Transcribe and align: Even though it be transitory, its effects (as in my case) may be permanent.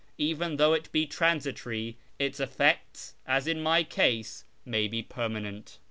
Even 0.17 0.55
though 0.57 0.73
it 0.73 0.91
be 0.91 1.05
transitory, 1.05 1.95
its 2.17 2.39
effects 2.39 3.13
(as 3.27 3.45
in 3.47 3.61
my 3.61 3.83
case) 3.83 4.45
may 4.65 4.87
be 4.87 5.03
permanent. 5.03 5.77